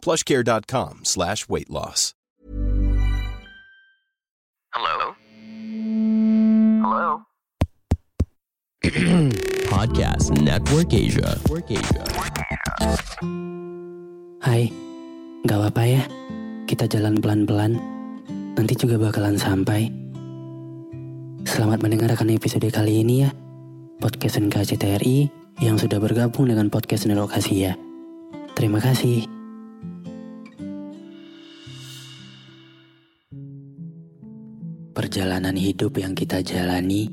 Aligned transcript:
plushcare.com 0.00 1.04
slash 1.04 1.48
weight 1.48 1.70
loss. 1.70 2.14
Hello? 4.70 5.14
Hello? 6.80 7.06
Podcast 9.70 10.30
Network 10.40 10.94
Asia. 10.94 11.36
Network 11.42 11.68
Asia. 11.68 12.02
Hai, 14.40 14.70
gak 15.44 15.58
apa-apa 15.58 15.82
ya. 15.84 16.02
Kita 16.70 16.86
jalan 16.86 17.18
pelan-pelan. 17.18 17.76
Nanti 18.54 18.74
juga 18.78 18.96
bakalan 18.96 19.36
sampai. 19.36 19.90
Selamat 21.44 21.82
mendengarkan 21.82 22.30
episode 22.30 22.70
kali 22.70 23.02
ini 23.02 23.26
ya. 23.26 23.30
Podcast 23.98 24.38
NKCTRI 24.38 25.28
yang 25.60 25.76
sudah 25.76 25.98
bergabung 25.98 26.46
dengan 26.46 26.70
podcast 26.70 27.10
Nerokasia. 27.10 27.74
Terima 28.54 28.78
kasih. 28.78 29.39
Perjalanan 35.10 35.58
hidup 35.58 35.98
yang 35.98 36.14
kita 36.14 36.38
jalani 36.38 37.10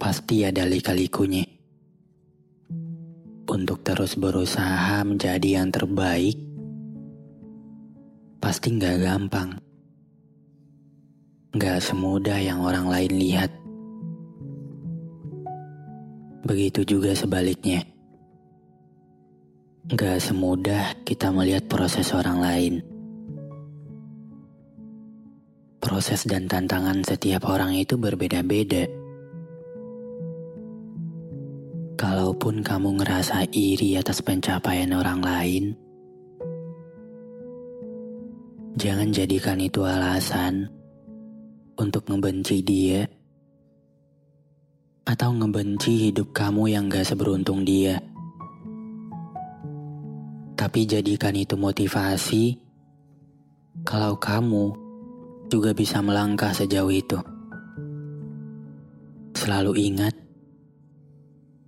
pasti 0.00 0.40
ada 0.40 0.64
lika-likunya. 0.64 1.44
Untuk 3.44 3.84
terus 3.84 4.16
berusaha 4.16 5.04
menjadi 5.04 5.60
yang 5.60 5.68
terbaik, 5.68 6.32
pasti 8.40 8.72
nggak 8.72 9.04
gampang. 9.04 9.60
Nggak 11.52 11.76
semudah 11.84 12.40
yang 12.40 12.64
orang 12.64 12.88
lain 12.88 13.20
lihat. 13.20 13.52
Begitu 16.48 16.88
juga 16.88 17.12
sebaliknya. 17.12 17.84
Nggak 19.92 20.24
semudah 20.24 20.96
kita 21.04 21.28
melihat 21.36 21.68
proses 21.68 22.16
orang 22.16 22.40
lain. 22.40 22.91
Proses 25.92 26.24
dan 26.24 26.48
tantangan 26.48 27.04
setiap 27.04 27.52
orang 27.52 27.76
itu 27.76 28.00
berbeda-beda. 28.00 28.88
Kalaupun 32.00 32.64
kamu 32.64 32.96
ngerasa 32.96 33.44
iri 33.52 34.00
atas 34.00 34.24
pencapaian 34.24 34.88
orang 34.96 35.20
lain, 35.20 35.76
jangan 38.80 39.12
jadikan 39.12 39.60
itu 39.60 39.84
alasan 39.84 40.72
untuk 41.76 42.08
ngebenci 42.08 42.64
dia 42.64 43.04
atau 45.04 45.28
ngebenci 45.28 46.08
hidup 46.08 46.32
kamu 46.32 46.72
yang 46.72 46.88
gak 46.88 47.04
seberuntung 47.04 47.68
dia. 47.68 48.00
Tapi 50.56 50.88
jadikan 50.88 51.36
itu 51.36 51.52
motivasi 51.60 52.56
kalau 53.84 54.16
kamu 54.16 54.91
juga 55.52 55.76
bisa 55.76 56.00
melangkah 56.00 56.56
sejauh 56.56 56.88
itu. 56.88 57.20
Selalu 59.36 59.76
ingat 59.92 60.16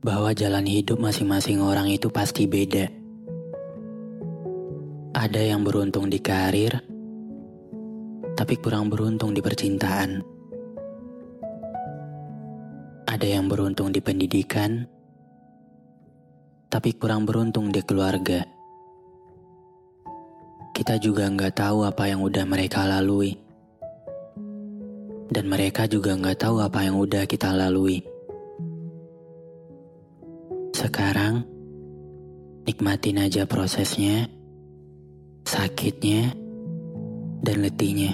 bahwa 0.00 0.32
jalan 0.32 0.64
hidup 0.64 0.96
masing-masing 0.96 1.60
orang 1.60 1.92
itu 1.92 2.08
pasti 2.08 2.48
beda. 2.48 2.88
Ada 5.12 5.52
yang 5.52 5.68
beruntung 5.68 6.08
di 6.08 6.16
karir, 6.16 6.80
tapi 8.32 8.56
kurang 8.56 8.88
beruntung 8.88 9.36
di 9.36 9.44
percintaan. 9.44 10.24
Ada 13.04 13.26
yang 13.36 13.52
beruntung 13.52 13.92
di 13.92 14.00
pendidikan, 14.00 14.88
tapi 16.72 16.96
kurang 16.96 17.28
beruntung 17.28 17.68
di 17.68 17.84
keluarga. 17.84 18.48
Kita 20.72 20.96
juga 20.96 21.28
nggak 21.28 21.52
tahu 21.52 21.84
apa 21.84 22.08
yang 22.08 22.24
udah 22.24 22.48
mereka 22.48 22.88
lalui. 22.88 23.44
Dan 25.32 25.48
mereka 25.48 25.88
juga 25.88 26.12
nggak 26.16 26.40
tahu 26.44 26.60
apa 26.60 26.84
yang 26.84 27.00
udah 27.00 27.24
kita 27.24 27.52
lalui. 27.52 28.04
Sekarang, 30.74 31.46
nikmatin 32.66 33.22
aja 33.22 33.48
prosesnya, 33.48 34.28
sakitnya, 35.46 36.34
dan 37.44 37.60
letihnya. 37.60 38.12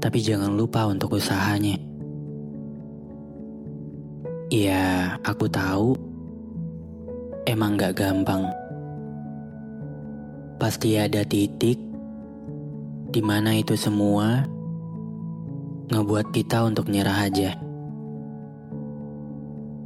Tapi 0.00 0.18
jangan 0.20 0.52
lupa 0.56 0.88
untuk 0.88 1.16
usahanya. 1.16 1.76
Ya, 4.52 5.16
aku 5.26 5.50
tahu 5.50 5.98
emang 7.46 7.74
gak 7.74 7.98
gampang. 7.98 8.46
Pasti 10.56 10.94
ada 10.96 11.26
titik 11.26 11.78
di 13.10 13.20
mana 13.22 13.58
itu 13.58 13.74
semua 13.74 14.46
ngebuat 15.86 16.34
kita 16.34 16.66
untuk 16.66 16.90
nyerah 16.90 17.30
aja. 17.30 17.54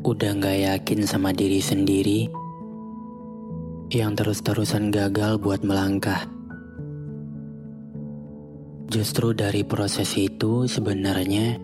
Udah 0.00 0.32
gak 0.40 0.58
yakin 0.64 1.04
sama 1.04 1.36
diri 1.36 1.60
sendiri 1.60 2.32
yang 3.92 4.16
terus-terusan 4.16 4.88
gagal 4.88 5.36
buat 5.36 5.60
melangkah. 5.60 6.24
Justru 8.88 9.36
dari 9.36 9.60
proses 9.62 10.08
itu 10.16 10.64
sebenarnya 10.64 11.60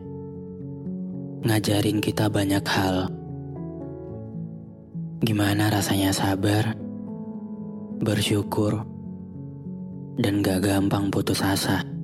ngajarin 1.48 2.04
kita 2.04 2.28
banyak 2.28 2.62
hal. 2.68 3.08
Gimana 5.24 5.72
rasanya 5.72 6.12
sabar, 6.12 6.76
bersyukur, 8.04 8.84
dan 10.20 10.44
gak 10.44 10.60
gampang 10.60 11.08
putus 11.08 11.40
asa. 11.40 11.95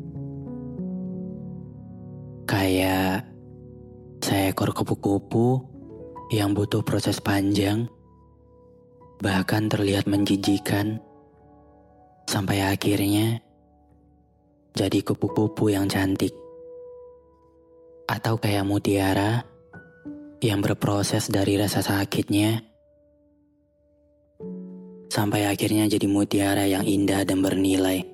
Seekor 4.52 4.76
kupu-kupu 4.76 5.64
yang 6.28 6.52
butuh 6.52 6.84
proses 6.84 7.24
panjang, 7.24 7.88
bahkan 9.24 9.64
terlihat 9.64 10.04
menjijikan, 10.04 11.00
sampai 12.28 12.60
akhirnya 12.60 13.40
jadi 14.76 15.00
kupu-kupu 15.00 15.72
yang 15.72 15.88
cantik. 15.88 16.36
Atau 18.04 18.36
kayak 18.36 18.68
mutiara 18.68 19.40
yang 20.44 20.60
berproses 20.60 21.32
dari 21.32 21.56
rasa 21.56 21.80
sakitnya 21.80 22.60
sampai 25.08 25.48
akhirnya 25.48 25.88
jadi 25.88 26.04
mutiara 26.04 26.68
yang 26.68 26.84
indah 26.84 27.24
dan 27.24 27.40
bernilai. 27.40 28.04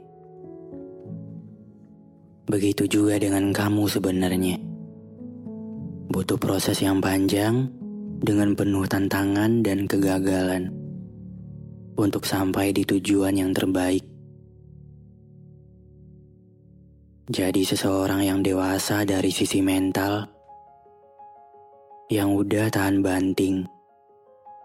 Begitu 2.47 2.87
juga 2.87 3.19
dengan 3.19 3.51
kamu 3.51 3.91
sebenarnya. 3.91 4.68
Butuh 6.29 6.45
proses 6.45 6.85
yang 6.85 7.01
panjang 7.01 7.73
dengan 8.21 8.53
penuh 8.53 8.85
tantangan 8.85 9.65
dan 9.65 9.89
kegagalan 9.89 10.69
untuk 11.97 12.29
sampai 12.29 12.69
di 12.69 12.85
tujuan 12.85 13.33
yang 13.33 13.57
terbaik. 13.57 14.05
Jadi 17.33 17.65
seseorang 17.65 18.29
yang 18.29 18.45
dewasa 18.45 19.09
dari 19.09 19.33
sisi 19.33 19.65
mental 19.65 20.29
yang 22.13 22.37
udah 22.37 22.69
tahan 22.77 23.01
banting 23.01 23.65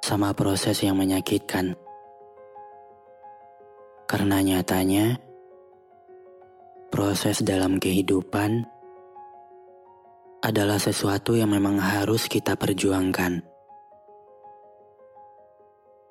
sama 0.03 0.35
proses 0.35 0.83
yang 0.83 0.99
menyakitkan. 0.99 1.79
Karena 4.03 4.43
nyatanya 4.43 5.15
proses 6.91 7.39
dalam 7.39 7.79
kehidupan 7.79 8.72
adalah 10.43 10.75
sesuatu 10.75 11.39
yang 11.39 11.55
memang 11.55 11.79
harus 11.79 12.27
kita 12.27 12.59
perjuangkan. 12.59 13.47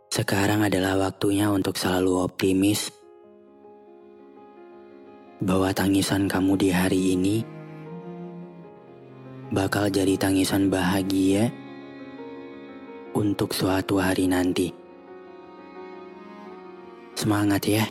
Sekarang 0.08 0.64
adalah 0.64 0.96
waktunya 0.96 1.52
untuk 1.52 1.76
selalu 1.76 2.16
optimis 2.16 2.88
bahwa 5.36 5.68
tangisan 5.76 6.32
kamu 6.32 6.52
di 6.56 6.68
hari 6.72 7.00
ini 7.12 7.36
bakal 9.52 9.92
jadi 9.92 10.16
tangisan 10.16 10.72
bahagia 10.72 11.52
untuk 13.12 13.52
suatu 13.52 14.00
hari 14.00 14.32
nanti. 14.32 14.72
Semangat 17.12 17.68
ya! 17.68 17.84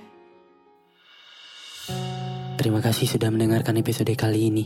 Terima 2.58 2.82
kasih 2.82 3.06
sudah 3.06 3.30
mendengarkan 3.30 3.78
episode 3.78 4.10
kali 4.18 4.50
ini. 4.50 4.66